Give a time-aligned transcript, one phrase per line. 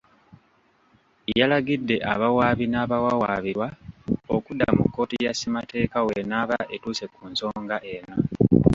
[1.39, 3.67] Yalagidde abawaabi n'abawawaabirwa
[4.35, 8.15] okudda mu kkooti ya Ssemateeka w'enaaba etuuse ku nsonga eno.